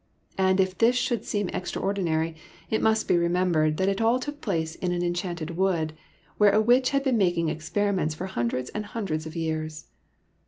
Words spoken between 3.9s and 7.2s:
all took place in an enchanted wood, where a witch had been